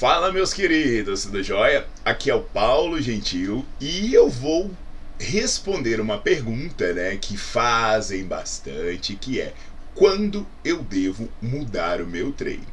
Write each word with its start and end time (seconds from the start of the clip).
Fala, 0.00 0.32
meus 0.32 0.54
queridos, 0.54 1.24
tudo 1.24 1.42
jóia? 1.42 1.86
Aqui 2.02 2.30
é 2.30 2.34
o 2.34 2.40
Paulo 2.40 2.98
Gentil 3.02 3.66
e 3.78 4.14
eu 4.14 4.30
vou 4.30 4.70
responder 5.18 6.00
uma 6.00 6.16
pergunta 6.16 6.94
né, 6.94 7.18
que 7.20 7.36
fazem 7.36 8.24
bastante, 8.24 9.14
que 9.14 9.42
é 9.42 9.52
quando 9.94 10.46
eu 10.64 10.82
devo 10.82 11.28
mudar 11.42 12.00
o 12.00 12.06
meu 12.06 12.32
treino? 12.32 12.64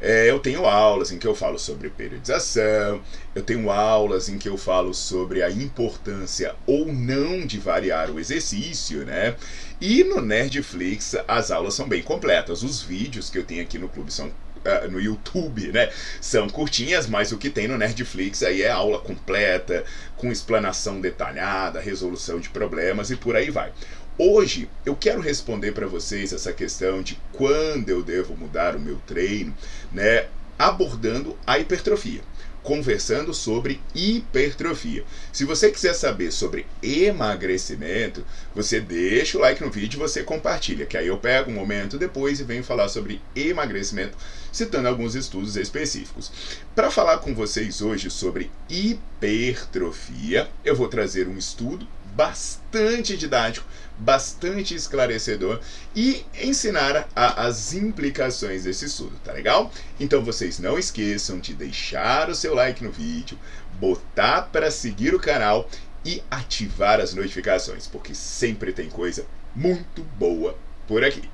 É, 0.00 0.28
eu 0.28 0.40
tenho 0.40 0.66
aulas 0.66 1.12
em 1.12 1.20
que 1.20 1.26
eu 1.28 1.36
falo 1.36 1.56
sobre 1.56 1.88
periodização, 1.88 3.00
eu 3.32 3.44
tenho 3.44 3.70
aulas 3.70 4.28
em 4.28 4.36
que 4.36 4.48
eu 4.48 4.58
falo 4.58 4.92
sobre 4.92 5.40
a 5.40 5.52
importância 5.52 6.56
ou 6.66 6.92
não 6.92 7.46
de 7.46 7.60
variar 7.60 8.10
o 8.10 8.18
exercício, 8.18 9.04
né? 9.04 9.36
E 9.80 10.02
no 10.02 10.20
Nerdflix 10.20 11.14
as 11.28 11.52
aulas 11.52 11.74
são 11.74 11.86
bem 11.86 12.02
completas. 12.02 12.64
Os 12.64 12.82
vídeos 12.82 13.30
que 13.30 13.38
eu 13.38 13.44
tenho 13.44 13.62
aqui 13.62 13.78
no 13.78 13.88
clube 13.88 14.12
são 14.12 14.32
Uh, 14.64 14.88
no 14.88 15.00
YouTube, 15.00 15.72
né? 15.72 15.90
São 16.20 16.48
curtinhas, 16.48 17.08
mas 17.08 17.32
o 17.32 17.36
que 17.36 17.50
tem 17.50 17.66
no 17.66 17.76
Nerdflix 17.76 18.44
aí 18.44 18.62
é 18.62 18.70
aula 18.70 19.00
completa, 19.00 19.84
com 20.16 20.30
explanação 20.30 21.00
detalhada, 21.00 21.80
resolução 21.80 22.38
de 22.38 22.48
problemas 22.48 23.10
e 23.10 23.16
por 23.16 23.34
aí 23.34 23.50
vai. 23.50 23.72
Hoje 24.16 24.68
eu 24.86 24.94
quero 24.94 25.20
responder 25.20 25.72
para 25.72 25.88
vocês 25.88 26.32
essa 26.32 26.52
questão 26.52 27.02
de 27.02 27.18
quando 27.32 27.88
eu 27.88 28.04
devo 28.04 28.36
mudar 28.36 28.76
o 28.76 28.80
meu 28.80 29.00
treino, 29.04 29.52
né? 29.90 30.26
Abordando 30.56 31.36
a 31.44 31.58
hipertrofia 31.58 32.20
conversando 32.62 33.34
sobre 33.34 33.80
hipertrofia. 33.94 35.04
Se 35.32 35.44
você 35.44 35.70
quiser 35.70 35.94
saber 35.94 36.30
sobre 36.30 36.66
emagrecimento, 36.82 38.24
você 38.54 38.80
deixa 38.80 39.36
o 39.36 39.40
like 39.40 39.62
no 39.62 39.70
vídeo 39.70 39.96
e 39.96 40.00
você 40.00 40.22
compartilha, 40.22 40.86
que 40.86 40.96
aí 40.96 41.08
eu 41.08 41.18
pego 41.18 41.50
um 41.50 41.54
momento 41.54 41.98
depois 41.98 42.40
e 42.40 42.44
venho 42.44 42.62
falar 42.62 42.88
sobre 42.88 43.20
emagrecimento, 43.34 44.16
citando 44.52 44.88
alguns 44.88 45.14
estudos 45.14 45.56
específicos. 45.56 46.30
Para 46.74 46.90
falar 46.90 47.18
com 47.18 47.34
vocês 47.34 47.82
hoje 47.82 48.10
sobre 48.10 48.50
hipertrofia, 48.68 50.48
eu 50.64 50.76
vou 50.76 50.88
trazer 50.88 51.28
um 51.28 51.36
estudo 51.36 51.86
bastante 52.14 53.16
didático, 53.16 53.66
bastante 53.98 54.74
esclarecedor 54.74 55.60
e 55.94 56.24
ensinar 56.40 57.08
a, 57.14 57.46
as 57.46 57.72
implicações 57.74 58.64
desse 58.64 58.86
estudo, 58.86 59.12
tá 59.24 59.32
legal? 59.32 59.70
Então 59.98 60.24
vocês 60.24 60.58
não 60.58 60.78
esqueçam 60.78 61.38
de 61.38 61.54
deixar 61.54 62.28
o 62.28 62.34
seu 62.34 62.54
like 62.54 62.82
no 62.82 62.90
vídeo, 62.90 63.38
botar 63.74 64.42
para 64.42 64.70
seguir 64.70 65.14
o 65.14 65.20
canal 65.20 65.68
e 66.04 66.22
ativar 66.30 67.00
as 67.00 67.14
notificações, 67.14 67.86
porque 67.86 68.14
sempre 68.14 68.72
tem 68.72 68.88
coisa 68.88 69.24
muito 69.54 70.02
boa 70.18 70.56
por 70.86 71.04
aqui. 71.04 71.28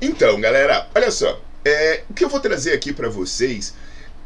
Então, 0.00 0.40
galera, 0.40 0.88
olha 0.94 1.10
só. 1.10 1.40
É, 1.64 2.04
o 2.08 2.14
que 2.14 2.24
eu 2.24 2.28
vou 2.28 2.38
trazer 2.38 2.72
aqui 2.72 2.92
para 2.92 3.08
vocês 3.08 3.74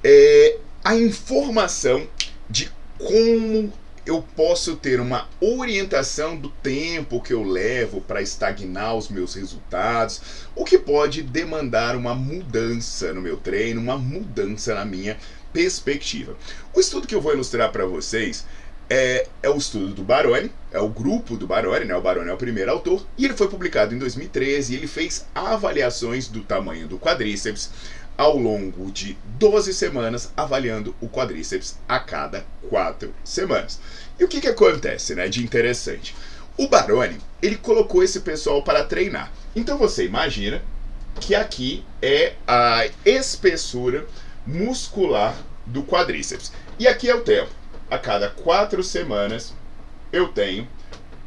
é 0.05 0.59
a 0.85 0.95
informação 0.95 2.07
de 2.49 2.71
como 2.99 3.73
eu 4.05 4.23
posso 4.35 4.77
ter 4.77 5.01
uma 5.01 5.29
orientação 5.41 6.37
do 6.37 6.49
tempo 6.49 7.23
que 7.23 7.33
eu 7.33 7.43
levo 7.43 8.01
para 8.01 8.21
estagnar 8.21 8.97
os 8.97 9.09
meus 9.09 9.35
resultados, 9.35 10.21
o 10.55 10.65
que 10.65 10.79
pode 10.79 11.23
demandar 11.23 11.95
uma 11.97 12.15
mudança 12.15 13.13
no 13.13 13.21
meu 13.21 13.37
treino, 13.37 13.81
uma 13.81 13.97
mudança 13.97 14.75
na 14.75 14.85
minha 14.85 15.17
perspectiva. 15.53 16.37
O 16.75 16.81
estudo 16.81 17.07
que 17.07 17.15
eu 17.15 17.21
vou 17.21 17.33
ilustrar 17.33 17.71
para 17.71 17.87
vocês 17.87 18.45
é, 18.91 19.29
é 19.41 19.49
o 19.49 19.57
estudo 19.57 19.95
do 19.95 20.03
Baroni, 20.03 20.51
é 20.73 20.81
o 20.81 20.89
grupo 20.89 21.37
do 21.37 21.47
Baroni, 21.47 21.85
né? 21.85 21.95
O 21.95 22.01
Baroni 22.01 22.29
é 22.29 22.35
o 22.35 22.37
primeiro 22.37 22.73
autor, 22.73 23.07
e 23.17 23.25
ele 23.25 23.37
foi 23.37 23.47
publicado 23.47 23.95
em 23.95 23.99
2013 23.99 24.73
e 24.73 24.77
ele 24.77 24.89
fez 24.89 25.27
avaliações 25.33 26.27
do 26.27 26.41
tamanho 26.41 26.89
do 26.89 26.99
quadríceps 26.99 27.71
ao 28.19 28.37
longo 28.37 28.91
de 28.91 29.17
12 29.39 29.73
semanas, 29.73 30.33
avaliando 30.37 30.95
o 31.01 31.09
quadríceps 31.09 31.79
a 31.89 32.01
cada 32.01 32.45
4 32.69 33.15
semanas. 33.23 33.81
E 34.19 34.25
o 34.25 34.29
que, 34.29 34.41
que 34.41 34.49
acontece 34.49 35.15
né, 35.15 35.29
de 35.29 35.43
interessante? 35.43 36.15
O 36.59 36.67
Baroni, 36.67 37.17
ele 37.41 37.57
colocou 37.57 38.03
esse 38.03 38.21
pessoal 38.21 38.63
para 38.63 38.85
treinar. 38.85 39.33
Então 39.55 39.79
você 39.79 40.05
imagina 40.05 40.61
que 41.21 41.35
aqui 41.35 41.85
é 42.03 42.35
a 42.47 42.87
espessura 43.05 44.05
muscular 44.45 45.37
do 45.65 45.85
quadríceps. 45.85 46.53
E 46.79 46.89
aqui 46.89 47.09
é 47.09 47.15
o 47.15 47.21
tempo 47.23 47.60
a 47.91 47.99
cada 47.99 48.31
quatro 48.31 48.83
semanas 48.83 49.55
eu 50.13 50.29
tenho 50.29 50.67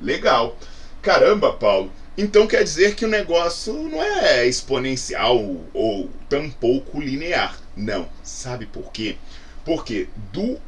Legal. 0.00 0.56
Caramba, 1.00 1.52
Paulo. 1.52 1.90
Então 2.16 2.46
quer 2.46 2.62
dizer 2.62 2.94
que 2.94 3.04
o 3.04 3.08
negócio 3.08 3.72
não 3.72 4.02
é 4.02 4.46
exponencial 4.46 5.36
ou 5.72 6.10
tampouco 6.28 7.00
linear. 7.00 7.58
Não. 7.76 8.08
Sabe 8.22 8.66
por 8.66 8.92
quê? 8.92 9.16
Porque 9.64 10.08
do 10.32 10.60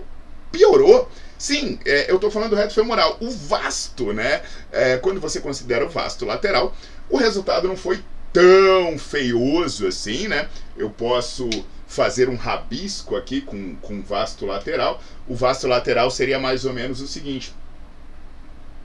piorou. 0.50 1.08
Sim, 1.38 1.78
é, 1.84 2.10
eu 2.10 2.16
estou 2.16 2.30
falando 2.30 2.50
do 2.50 2.56
reto 2.56 2.74
femoral. 2.74 3.18
O 3.20 3.30
vasto, 3.30 4.12
né? 4.12 4.42
É, 4.72 4.96
quando 4.96 5.20
você 5.20 5.40
considera 5.40 5.84
o 5.84 5.90
vasto 5.90 6.24
lateral, 6.24 6.74
o 7.10 7.18
resultado 7.18 7.68
não 7.68 7.76
foi 7.76 8.02
tão 8.32 8.98
feioso 8.98 9.86
assim, 9.86 10.28
né? 10.28 10.48
Eu 10.76 10.90
posso 10.90 11.48
fazer 11.86 12.28
um 12.28 12.36
rabisco 12.36 13.16
aqui 13.16 13.40
com, 13.40 13.76
com 13.76 14.02
vasto 14.02 14.44
lateral. 14.44 15.00
O 15.26 15.34
vasto 15.34 15.66
lateral 15.66 16.10
seria 16.10 16.38
mais 16.38 16.64
ou 16.64 16.72
menos 16.72 17.00
o 17.00 17.06
seguinte: 17.06 17.52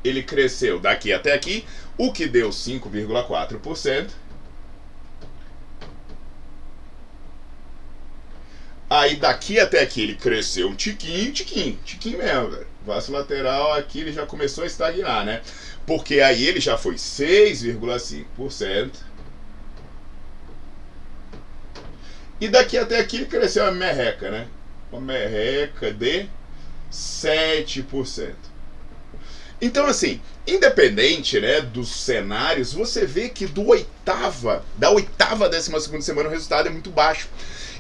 ele 0.03 0.23
cresceu 0.23 0.79
daqui 0.79 1.11
até 1.13 1.33
aqui, 1.33 1.65
o 1.97 2.11
que 2.11 2.27
deu 2.27 2.49
5,4%. 2.49 4.09
Aí 8.89 9.15
daqui 9.15 9.57
até 9.57 9.81
aqui 9.81 10.01
ele 10.01 10.15
cresceu 10.15 10.67
um 10.67 10.75
tiquinho, 10.75 11.31
tiquinho, 11.31 11.79
tiquinho 11.85 12.17
mesmo, 12.17 12.49
velho. 12.49 12.67
Vasto 12.85 13.11
lateral 13.13 13.71
aqui 13.73 14.01
ele 14.01 14.11
já 14.11 14.25
começou 14.25 14.65
a 14.65 14.67
estagnar, 14.67 15.23
né? 15.23 15.41
Porque 15.85 16.19
aí 16.19 16.45
ele 16.45 16.59
já 16.59 16.77
foi 16.77 16.95
6,5%. 16.95 18.91
E 22.41 22.47
daqui 22.47 22.75
até 22.75 22.99
aqui 22.99 23.23
cresceu 23.25 23.63
uma 23.63 23.71
merreca, 23.71 24.31
né? 24.31 24.47
Uma 24.91 24.99
merreca 24.99 25.93
de 25.93 26.27
7%. 26.91 28.33
Então, 29.61 29.85
assim, 29.85 30.19
independente 30.47 31.39
né, 31.39 31.61
dos 31.61 31.89
cenários, 31.89 32.73
você 32.73 33.05
vê 33.05 33.29
que 33.29 33.45
do 33.45 33.67
oitava, 33.67 34.65
da 34.75 34.89
oitava 34.89 35.45
a 35.45 35.49
décima 35.49 35.79
segunda 35.79 36.01
semana 36.01 36.29
o 36.29 36.31
resultado 36.31 36.67
é 36.67 36.71
muito 36.71 36.89
baixo. 36.89 37.29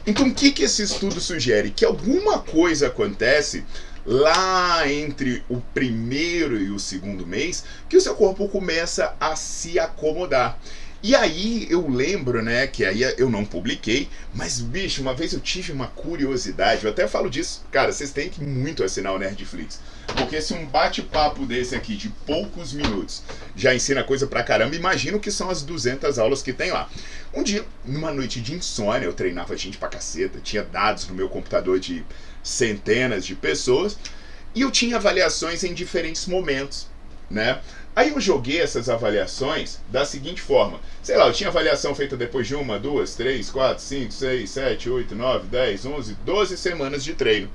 Então, 0.05 0.27
o 0.27 0.33
que, 0.33 0.51
que 0.51 0.63
esse 0.63 0.83
estudo 0.83 1.19
sugere? 1.19 1.71
Que 1.71 1.83
alguma 1.83 2.37
coisa 2.37 2.85
acontece 2.85 3.65
lá 4.05 4.87
entre 4.87 5.43
o 5.49 5.59
primeiro 5.73 6.59
e 6.59 6.69
o 6.69 6.79
segundo 6.79 7.25
mês 7.25 7.63
que 7.89 7.97
o 7.97 8.01
seu 8.01 8.15
corpo 8.15 8.47
começa 8.47 9.15
a 9.19 9.35
se 9.35 9.79
acomodar. 9.79 10.59
E 11.03 11.15
aí 11.15 11.65
eu 11.69 11.89
lembro, 11.89 12.43
né, 12.43 12.67
que 12.67 12.85
aí 12.85 13.01
eu 13.17 13.27
não 13.27 13.43
publiquei, 13.43 14.07
mas 14.35 14.61
bicho, 14.61 15.01
uma 15.01 15.15
vez 15.15 15.33
eu 15.33 15.39
tive 15.39 15.71
uma 15.71 15.87
curiosidade, 15.87 16.85
eu 16.85 16.91
até 16.91 17.07
falo 17.07 17.27
disso, 17.27 17.65
cara, 17.71 17.91
vocês 17.91 18.11
têm 18.11 18.29
que 18.29 18.43
muito 18.43 18.83
assinar 18.83 19.11
o 19.11 19.17
Nerdflix. 19.17 19.79
Porque 20.15 20.39
se 20.39 20.53
um 20.53 20.65
bate-papo 20.65 21.43
desse 21.45 21.73
aqui 21.73 21.95
de 21.95 22.09
poucos 22.09 22.71
minutos 22.73 23.23
já 23.55 23.73
ensina 23.73 24.03
coisa 24.03 24.27
pra 24.27 24.43
caramba, 24.43 24.75
imagino 24.75 25.19
que 25.19 25.31
são 25.31 25.49
as 25.49 25.63
200 25.63 26.19
aulas 26.19 26.43
que 26.43 26.53
tem 26.53 26.71
lá. 26.71 26.87
Um 27.33 27.41
dia, 27.41 27.65
numa 27.83 28.11
noite 28.11 28.39
de 28.39 28.53
insônia, 28.53 29.05
eu 29.05 29.13
treinava 29.13 29.57
gente 29.57 29.79
pra 29.79 29.87
caceta, 29.87 30.39
tinha 30.39 30.63
dados 30.63 31.07
no 31.07 31.15
meu 31.15 31.29
computador 31.29 31.79
de 31.79 32.05
centenas 32.43 33.25
de 33.25 33.33
pessoas, 33.33 33.97
e 34.53 34.61
eu 34.61 34.69
tinha 34.69 34.97
avaliações 34.97 35.63
em 35.63 35.73
diferentes 35.73 36.27
momentos, 36.27 36.87
né? 37.29 37.61
Aí 37.93 38.09
eu 38.09 38.21
joguei 38.21 38.61
essas 38.61 38.87
avaliações 38.87 39.79
da 39.89 40.05
seguinte 40.05 40.41
forma: 40.41 40.79
sei 41.03 41.17
lá, 41.17 41.27
eu 41.27 41.33
tinha 41.33 41.49
avaliação 41.49 41.93
feita 41.93 42.15
depois 42.15 42.47
de 42.47 42.55
uma, 42.55 42.79
duas, 42.79 43.15
três, 43.15 43.49
quatro, 43.49 43.83
cinco, 43.83 44.11
seis, 44.11 44.49
sete, 44.49 44.89
oito, 44.89 45.13
nove, 45.13 45.47
dez, 45.47 45.85
onze, 45.85 46.15
doze 46.25 46.57
semanas 46.57 47.03
de 47.03 47.13
treino. 47.13 47.49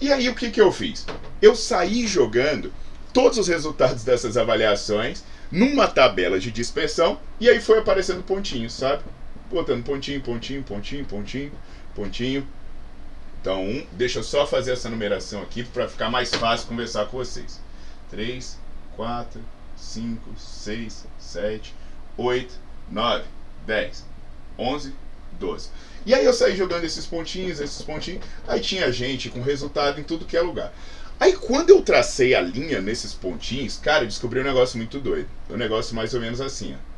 E 0.00 0.12
aí 0.12 0.28
o 0.28 0.34
que, 0.34 0.50
que 0.50 0.60
eu 0.60 0.70
fiz? 0.70 1.06
Eu 1.42 1.56
saí 1.56 2.06
jogando 2.06 2.72
todos 3.12 3.38
os 3.38 3.48
resultados 3.48 4.04
dessas 4.04 4.36
avaliações 4.36 5.24
numa 5.50 5.88
tabela 5.88 6.38
de 6.38 6.50
dispersão 6.50 7.18
e 7.40 7.48
aí 7.48 7.60
foi 7.60 7.78
aparecendo 7.78 8.22
pontinhos, 8.22 8.74
sabe? 8.74 9.02
Botando 9.50 9.84
pontinho, 9.84 10.20
pontinho, 10.20 10.62
pontinho, 10.62 11.04
pontinho, 11.04 11.52
pontinho. 11.94 12.46
Então, 13.40 13.86
deixa 13.92 14.18
eu 14.18 14.22
só 14.22 14.46
fazer 14.46 14.72
essa 14.72 14.90
numeração 14.90 15.40
aqui 15.40 15.64
para 15.64 15.88
ficar 15.88 16.10
mais 16.10 16.34
fácil 16.34 16.68
conversar 16.68 17.06
com 17.06 17.16
vocês. 17.16 17.60
3, 18.10 18.58
4, 18.96 19.40
5, 19.76 20.30
6, 20.36 21.06
7, 21.18 21.74
8, 22.16 22.54
9, 22.90 23.24
10, 23.66 24.04
11, 24.58 24.92
12. 25.38 25.68
E 26.04 26.14
aí 26.14 26.24
eu 26.24 26.32
saí 26.32 26.56
jogando 26.56 26.84
esses 26.84 27.04
pontinhos, 27.06 27.60
esses 27.60 27.82
pontinhos. 27.82 28.24
Aí 28.46 28.60
tinha 28.60 28.90
gente 28.92 29.28
com 29.28 29.42
resultado 29.42 30.00
em 30.00 30.04
tudo 30.04 30.24
que 30.24 30.36
é 30.36 30.40
lugar. 30.40 30.72
Aí 31.18 31.32
quando 31.32 31.70
eu 31.70 31.82
tracei 31.82 32.34
a 32.34 32.40
linha 32.40 32.80
nesses 32.80 33.12
pontinhos, 33.12 33.76
cara, 33.76 34.04
eu 34.04 34.08
descobri 34.08 34.40
um 34.40 34.44
negócio 34.44 34.76
muito 34.76 34.98
doido. 35.00 35.28
Um 35.50 35.56
negócio 35.56 35.94
mais 35.94 36.14
ou 36.14 36.20
menos 36.20 36.40
assim, 36.40 36.74
ó. 36.74 36.96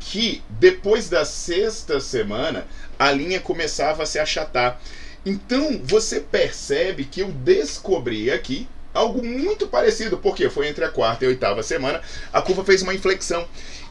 Que 0.00 0.42
depois 0.48 1.08
da 1.08 1.24
sexta 1.24 2.00
semana, 2.00 2.66
a 2.98 3.12
linha 3.12 3.40
começava 3.40 4.02
a 4.02 4.06
se 4.06 4.18
achatar. 4.18 4.80
Então 5.24 5.80
você 5.84 6.18
percebe 6.18 7.04
que 7.04 7.20
eu 7.20 7.30
descobri 7.30 8.30
aqui 8.30 8.66
algo 8.92 9.24
muito 9.24 9.66
parecido, 9.66 10.18
porque 10.18 10.48
foi 10.50 10.68
entre 10.68 10.84
a 10.84 10.88
quarta 10.88 11.24
e 11.24 11.26
a 11.26 11.30
oitava 11.30 11.62
semana, 11.62 12.00
a 12.32 12.42
curva 12.42 12.64
fez 12.64 12.82
uma 12.82 12.94
inflexão. 12.94 13.46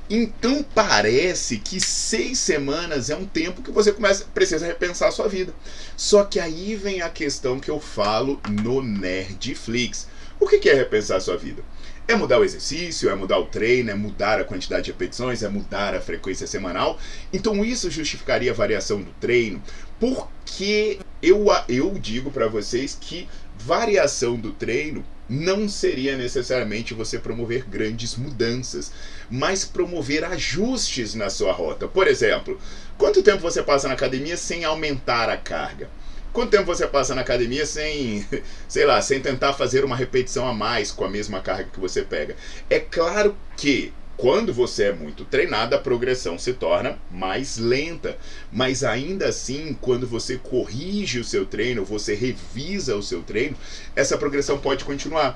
Então 0.09 0.61
parece 0.75 1.57
que 1.57 1.79
seis 1.79 2.37
semanas 2.37 3.09
é 3.09 3.15
um 3.15 3.25
tempo 3.25 3.61
que 3.61 3.71
você 3.71 3.93
começa, 3.93 4.25
precisa 4.33 4.65
repensar 4.65 5.07
a 5.07 5.11
sua 5.11 5.29
vida. 5.29 5.53
Só 5.95 6.25
que 6.25 6.37
aí 6.37 6.75
vem 6.75 7.01
a 7.01 7.09
questão 7.09 7.61
que 7.61 7.71
eu 7.71 7.79
falo 7.79 8.41
no 8.49 8.81
Nerdflix. 8.81 10.07
O 10.37 10.47
que 10.47 10.69
é 10.69 10.73
repensar 10.73 11.17
a 11.17 11.21
sua 11.21 11.37
vida? 11.37 11.63
É 12.07 12.15
mudar 12.15 12.39
o 12.39 12.43
exercício, 12.43 13.09
é 13.09 13.15
mudar 13.15 13.37
o 13.39 13.45
treino, 13.45 13.89
é 13.89 13.95
mudar 13.95 14.37
a 14.37 14.43
quantidade 14.43 14.83
de 14.83 14.91
repetições, 14.91 15.43
é 15.43 15.47
mudar 15.47 15.95
a 15.95 16.01
frequência 16.01 16.45
semanal. 16.45 16.99
Então 17.31 17.63
isso 17.63 17.89
justificaria 17.89 18.51
a 18.51 18.55
variação 18.55 19.01
do 19.01 19.11
treino, 19.13 19.63
porque 19.97 20.99
eu, 21.21 21.45
eu 21.69 21.93
digo 21.93 22.31
para 22.31 22.47
vocês 22.47 22.97
que 22.99 23.29
variação 23.65 24.35
do 24.35 24.51
treino 24.51 25.03
não 25.29 25.69
seria 25.69 26.17
necessariamente 26.17 26.93
você 26.93 27.17
promover 27.17 27.63
grandes 27.63 28.15
mudanças, 28.15 28.91
mas 29.29 29.63
promover 29.63 30.25
ajustes 30.25 31.13
na 31.13 31.29
sua 31.29 31.53
rota. 31.53 31.87
Por 31.87 32.07
exemplo, 32.07 32.59
quanto 32.97 33.23
tempo 33.23 33.39
você 33.41 33.63
passa 33.63 33.87
na 33.87 33.93
academia 33.93 34.35
sem 34.35 34.65
aumentar 34.65 35.29
a 35.29 35.37
carga? 35.37 35.89
Quanto 36.33 36.51
tempo 36.51 36.65
você 36.65 36.87
passa 36.87 37.15
na 37.15 37.21
academia 37.21 37.65
sem, 37.65 38.25
sei 38.67 38.85
lá, 38.85 39.01
sem 39.01 39.21
tentar 39.21 39.53
fazer 39.53 39.85
uma 39.85 39.95
repetição 39.95 40.47
a 40.47 40.53
mais 40.53 40.91
com 40.91 41.05
a 41.05 41.09
mesma 41.09 41.39
carga 41.39 41.69
que 41.71 41.79
você 41.79 42.01
pega? 42.01 42.35
É 42.69 42.79
claro 42.79 43.35
que 43.55 43.93
quando 44.21 44.53
você 44.53 44.83
é 44.83 44.93
muito 44.93 45.25
treinado, 45.25 45.75
a 45.75 45.79
progressão 45.79 46.37
se 46.37 46.53
torna 46.53 46.95
mais 47.09 47.57
lenta. 47.57 48.15
Mas 48.51 48.83
ainda 48.83 49.29
assim, 49.29 49.75
quando 49.81 50.05
você 50.05 50.37
corrige 50.37 51.17
o 51.19 51.23
seu 51.23 51.43
treino, 51.43 51.83
você 51.83 52.13
revisa 52.13 52.95
o 52.95 53.01
seu 53.01 53.23
treino, 53.23 53.57
essa 53.95 54.19
progressão 54.19 54.59
pode 54.59 54.85
continuar. 54.85 55.35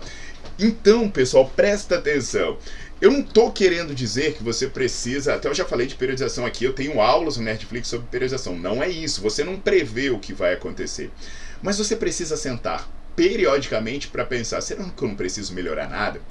Então, 0.60 1.10
pessoal, 1.10 1.52
presta 1.56 1.96
atenção. 1.96 2.60
Eu 3.02 3.10
não 3.10 3.22
estou 3.22 3.52
querendo 3.52 3.96
dizer 3.96 4.36
que 4.36 4.44
você 4.44 4.68
precisa, 4.68 5.34
até 5.34 5.50
eu 5.50 5.56
já 5.56 5.66
falei 5.66 5.88
de 5.88 5.96
periodização 5.96 6.46
aqui, 6.46 6.64
eu 6.64 6.74
tenho 6.74 7.02
aulas 7.02 7.38
no 7.38 7.44
Netflix 7.44 7.88
sobre 7.88 8.06
periodização. 8.12 8.56
Não 8.56 8.84
é 8.84 8.88
isso, 8.88 9.20
você 9.20 9.44
não 9.44 9.60
prevê 9.60 10.12
o 10.12 10.20
que 10.20 10.32
vai 10.32 10.54
acontecer. 10.54 11.10
Mas 11.60 11.80
você 11.80 11.96
precisa 11.96 12.38
sentar 12.38 12.88
periodicamente 13.16 14.10
para 14.10 14.24
pensar: 14.24 14.62
será 14.62 14.84
que 14.84 15.04
eu 15.04 15.08
não 15.08 15.16
preciso 15.16 15.56
melhorar 15.56 15.90
nada? 15.90 16.22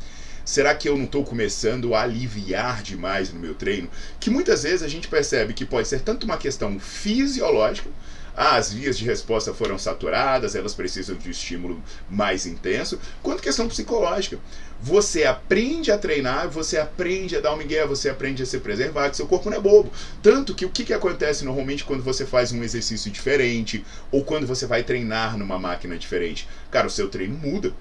Será 0.44 0.74
que 0.74 0.88
eu 0.88 0.96
não 0.96 1.04
estou 1.04 1.24
começando 1.24 1.94
a 1.94 2.02
aliviar 2.02 2.82
demais 2.82 3.32
no 3.32 3.40
meu 3.40 3.54
treino? 3.54 3.88
Que 4.20 4.28
muitas 4.28 4.62
vezes 4.62 4.82
a 4.82 4.88
gente 4.88 5.08
percebe 5.08 5.54
que 5.54 5.64
pode 5.64 5.88
ser 5.88 6.00
tanto 6.00 6.24
uma 6.24 6.36
questão 6.36 6.78
fisiológica, 6.78 7.88
as 8.36 8.72
vias 8.72 8.98
de 8.98 9.04
resposta 9.04 9.54
foram 9.54 9.78
saturadas, 9.78 10.56
elas 10.56 10.74
precisam 10.74 11.16
de 11.16 11.30
estímulo 11.30 11.80
mais 12.10 12.46
intenso, 12.46 12.98
quanto 13.22 13.42
questão 13.42 13.68
psicológica. 13.68 14.38
Você 14.82 15.24
aprende 15.24 15.92
a 15.92 15.96
treinar, 15.96 16.50
você 16.50 16.76
aprende 16.76 17.36
a 17.36 17.40
dar 17.40 17.54
um 17.54 17.56
migué, 17.56 17.86
você 17.86 18.10
aprende 18.10 18.42
a 18.42 18.46
se 18.46 18.58
preservar, 18.58 19.08
que 19.08 19.16
seu 19.16 19.26
corpo 19.26 19.48
não 19.48 19.56
é 19.56 19.60
bobo. 19.60 19.90
Tanto 20.20 20.54
que 20.54 20.66
o 20.66 20.70
que, 20.70 20.84
que 20.84 20.92
acontece 20.92 21.44
normalmente 21.44 21.84
quando 21.84 22.02
você 22.02 22.26
faz 22.26 22.50
um 22.50 22.62
exercício 22.62 23.10
diferente 23.10 23.84
ou 24.10 24.24
quando 24.24 24.46
você 24.46 24.66
vai 24.66 24.82
treinar 24.82 25.38
numa 25.38 25.58
máquina 25.58 25.96
diferente? 25.96 26.48
Cara, 26.70 26.88
o 26.88 26.90
seu 26.90 27.08
treino 27.08 27.38
muda. 27.38 27.72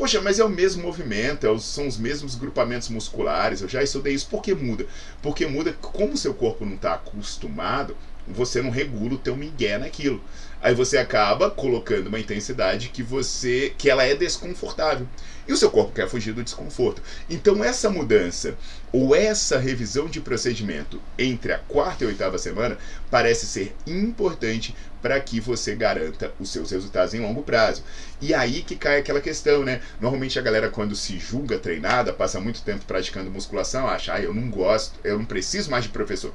Poxa, 0.00 0.18
mas 0.18 0.38
é 0.38 0.44
o 0.44 0.48
mesmo 0.48 0.82
movimento, 0.82 1.46
é 1.46 1.58
são 1.58 1.86
os 1.86 1.98
mesmos 1.98 2.34
grupamentos 2.34 2.88
musculares, 2.88 3.60
eu 3.60 3.68
já 3.68 3.82
estudei 3.82 4.14
isso. 4.14 4.26
Por 4.28 4.40
que 4.40 4.54
muda? 4.54 4.86
Porque 5.20 5.44
muda 5.44 5.74
como 5.74 6.14
o 6.14 6.16
seu 6.16 6.32
corpo 6.32 6.64
não 6.64 6.76
está 6.76 6.94
acostumado, 6.94 7.94
você 8.26 8.62
não 8.62 8.70
regula 8.70 9.14
o 9.14 9.18
teu 9.18 9.36
migué 9.36 9.78
naquilo. 9.78 10.22
Aí 10.62 10.74
você 10.74 10.98
acaba 10.98 11.50
colocando 11.50 12.08
uma 12.08 12.20
intensidade 12.20 12.90
que 12.90 13.02
você 13.02 13.72
que 13.78 13.88
ela 13.88 14.04
é 14.04 14.14
desconfortável. 14.14 15.06
E 15.48 15.52
o 15.52 15.56
seu 15.56 15.70
corpo 15.70 15.92
quer 15.92 16.08
fugir 16.08 16.32
do 16.32 16.44
desconforto. 16.44 17.02
Então 17.28 17.64
essa 17.64 17.88
mudança 17.88 18.54
ou 18.92 19.16
essa 19.16 19.58
revisão 19.58 20.06
de 20.06 20.20
procedimento 20.20 21.00
entre 21.18 21.52
a 21.52 21.58
quarta 21.58 22.04
e 22.04 22.06
a 22.06 22.10
oitava 22.10 22.38
semana 22.38 22.76
parece 23.10 23.46
ser 23.46 23.74
importante 23.86 24.74
para 25.00 25.18
que 25.18 25.40
você 25.40 25.74
garanta 25.74 26.30
os 26.38 26.52
seus 26.52 26.70
resultados 26.70 27.14
em 27.14 27.20
longo 27.20 27.42
prazo. 27.42 27.82
E 28.20 28.34
aí 28.34 28.62
que 28.62 28.76
cai 28.76 28.98
aquela 28.98 29.20
questão, 29.20 29.64
né? 29.64 29.80
Normalmente 29.98 30.38
a 30.38 30.42
galera 30.42 30.68
quando 30.68 30.94
se 30.94 31.18
julga 31.18 31.58
treinada, 31.58 32.12
passa 32.12 32.38
muito 32.38 32.62
tempo 32.62 32.84
praticando 32.84 33.30
musculação, 33.30 33.88
acha, 33.88 34.12
ah, 34.12 34.20
eu 34.20 34.34
não 34.34 34.50
gosto, 34.50 35.00
eu 35.02 35.18
não 35.18 35.24
preciso 35.24 35.70
mais 35.70 35.84
de 35.84 35.90
professor. 35.90 36.34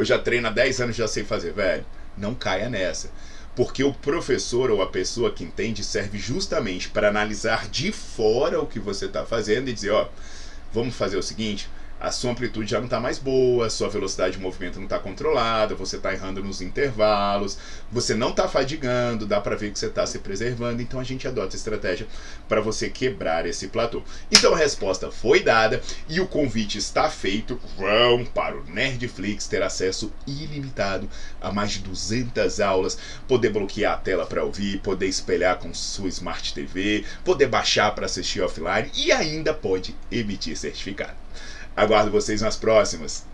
Eu 0.00 0.04
já 0.06 0.18
treino 0.18 0.48
há 0.48 0.50
10 0.50 0.80
anos, 0.80 0.96
já 0.96 1.06
sei 1.06 1.24
fazer, 1.24 1.52
velho. 1.52 1.84
Não 2.16 2.34
caia 2.34 2.70
nessa. 2.70 3.10
Porque 3.54 3.84
o 3.84 3.92
professor 3.92 4.70
ou 4.70 4.80
a 4.80 4.86
pessoa 4.86 5.30
que 5.30 5.44
entende 5.44 5.84
serve 5.84 6.16
justamente 6.16 6.88
para 6.88 7.10
analisar 7.10 7.68
de 7.68 7.92
fora 7.92 8.58
o 8.58 8.66
que 8.66 8.80
você 8.80 9.04
está 9.04 9.26
fazendo 9.26 9.68
e 9.68 9.74
dizer, 9.74 9.90
ó, 9.90 10.08
vamos 10.72 10.94
fazer 10.94 11.18
o 11.18 11.22
seguinte, 11.22 11.68
a 12.00 12.10
sua 12.10 12.32
amplitude 12.32 12.70
já 12.70 12.78
não 12.78 12.86
está 12.86 12.98
mais 12.98 13.18
boa, 13.18 13.66
a 13.66 13.70
sua 13.70 13.90
velocidade 13.90 14.36
de 14.36 14.42
movimento 14.42 14.76
não 14.76 14.84
está 14.84 14.98
controlada, 14.98 15.74
você 15.74 15.96
está 15.96 16.12
errando 16.12 16.42
nos 16.42 16.62
intervalos, 16.62 17.58
você 17.92 18.14
não 18.14 18.30
está 18.30 18.48
fadigando, 18.48 19.26
dá 19.26 19.38
para 19.38 19.54
ver 19.54 19.70
que 19.70 19.78
você 19.78 19.86
está 19.86 20.06
se 20.06 20.18
preservando, 20.20 20.80
então 20.80 20.98
a 20.98 21.04
gente 21.04 21.28
adota 21.28 21.54
estratégia 21.54 22.06
para 22.48 22.62
você 22.62 22.88
quebrar 22.88 23.46
esse 23.46 23.68
platô. 23.68 24.02
Então 24.32 24.54
a 24.54 24.56
resposta 24.56 25.10
foi 25.10 25.40
dada 25.40 25.82
e 26.08 26.20
o 26.20 26.26
convite 26.26 26.78
está 26.78 27.10
feito. 27.10 27.60
Vão 27.76 28.24
para 28.24 28.56
o 28.56 28.64
Nerdflix 28.64 29.46
ter 29.46 29.62
acesso 29.62 30.10
ilimitado 30.26 31.08
a 31.40 31.52
mais 31.52 31.72
de 31.72 31.80
200 31.80 32.60
aulas, 32.60 32.96
poder 33.28 33.50
bloquear 33.50 33.94
a 33.94 33.98
tela 33.98 34.24
para 34.24 34.42
ouvir, 34.42 34.80
poder 34.80 35.06
espelhar 35.06 35.58
com 35.58 35.74
sua 35.74 36.08
Smart 36.08 36.54
TV, 36.54 37.04
poder 37.24 37.48
baixar 37.48 37.94
para 37.94 38.06
assistir 38.06 38.40
offline 38.40 38.90
e 38.94 39.12
ainda 39.12 39.52
pode 39.52 39.94
emitir 40.10 40.56
certificado. 40.56 41.14
Aguardo 41.76 42.10
vocês 42.10 42.40
nas 42.40 42.56
próximas. 42.56 43.29